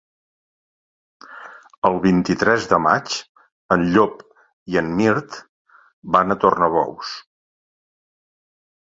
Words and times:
El 1.89 1.97
vint-i-tres 2.05 2.65
de 2.73 2.81
maig 2.87 3.19
en 3.77 3.87
Llop 3.93 4.25
i 4.75 4.83
en 4.85 4.93
Mirt 5.03 5.41
van 6.19 6.39
a 6.39 6.43
Tornabous. 6.47 7.17